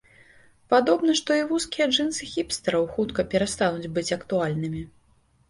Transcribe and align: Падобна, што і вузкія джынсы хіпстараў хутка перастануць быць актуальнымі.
Падобна, 0.73 1.11
што 1.19 1.37
і 1.39 1.43
вузкія 1.51 1.87
джынсы 1.91 2.29
хіпстараў 2.31 2.89
хутка 2.95 3.27
перастануць 3.35 3.91
быць 3.99 4.13
актуальнымі. 4.19 4.83